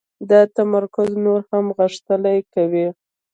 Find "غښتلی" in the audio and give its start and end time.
1.77-2.37